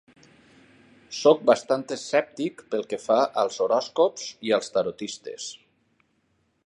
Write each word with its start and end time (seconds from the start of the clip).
Soc 1.17 1.43
bastant 1.49 1.83
escèptic 1.95 2.63
pel 2.71 2.87
que 2.95 2.99
fa 3.03 3.19
als 3.43 3.61
horòscops 3.67 4.25
i 4.49 4.55
als 4.59 4.73
tarotistes. 4.79 5.51